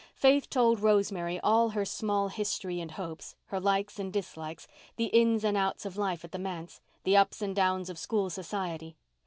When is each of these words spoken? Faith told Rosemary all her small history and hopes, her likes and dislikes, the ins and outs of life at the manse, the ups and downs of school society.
Faith 0.15 0.49
told 0.49 0.79
Rosemary 0.79 1.39
all 1.41 1.69
her 1.69 1.85
small 1.85 2.29
history 2.29 2.81
and 2.81 2.93
hopes, 2.93 3.35
her 3.49 3.59
likes 3.59 3.99
and 3.99 4.11
dislikes, 4.11 4.67
the 4.95 5.11
ins 5.13 5.43
and 5.43 5.55
outs 5.55 5.85
of 5.85 5.95
life 5.95 6.25
at 6.25 6.31
the 6.31 6.39
manse, 6.39 6.81
the 7.03 7.15
ups 7.15 7.39
and 7.39 7.55
downs 7.55 7.87
of 7.87 7.99
school 7.99 8.27
society. 8.27 8.95